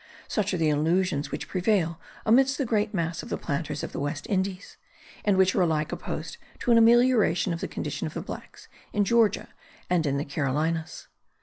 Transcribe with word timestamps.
Such 0.27 0.51
are 0.51 0.57
the 0.57 0.69
illusions 0.69 1.29
which 1.29 1.47
prevail 1.47 1.99
amidst 2.25 2.57
the 2.57 2.65
great 2.65 2.91
mass 2.91 3.21
of 3.21 3.29
the 3.29 3.37
planters 3.37 3.83
of 3.83 3.91
the 3.91 3.99
West 3.99 4.25
Indies, 4.27 4.77
and 5.23 5.37
which 5.37 5.53
are 5.53 5.61
alike 5.61 5.91
opposed 5.91 6.37
to 6.61 6.71
an 6.71 6.79
amelioration 6.79 7.53
of 7.53 7.61
the 7.61 7.67
condition 7.67 8.07
of 8.07 8.15
the 8.15 8.21
blacks 8.21 8.67
in 8.93 9.05
Georgia 9.05 9.49
and 9.91 10.07
in 10.07 10.17
the 10.17 10.25
Carolinas. 10.25 11.05